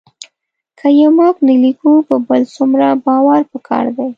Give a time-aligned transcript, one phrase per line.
[0.77, 4.07] که یې موږ نه لیکو په بل څومره باور پکار دی